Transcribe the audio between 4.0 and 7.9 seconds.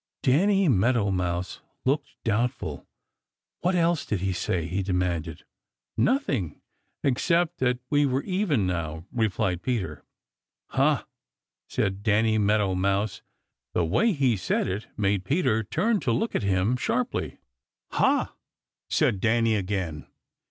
did he say?" he demanded. "Nothing, excepting that